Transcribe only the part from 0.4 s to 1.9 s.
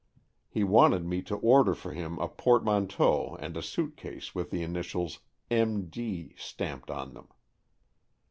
He wanted me to order